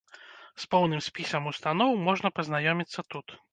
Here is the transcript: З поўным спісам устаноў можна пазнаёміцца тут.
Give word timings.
З 0.63 0.63
поўным 0.71 1.03
спісам 1.09 1.43
устаноў 1.53 1.91
можна 2.09 2.35
пазнаёміцца 2.41 3.09
тут. 3.15 3.41